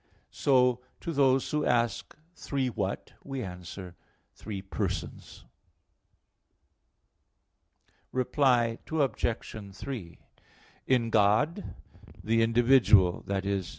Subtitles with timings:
[0.31, 3.13] So to those who ask, Three what?
[3.23, 3.95] we answer,
[4.33, 5.45] Three persons.
[8.11, 9.75] Reply Obj.
[9.75, 10.17] 3:
[10.87, 11.75] In God
[12.23, 13.63] the individual i.e.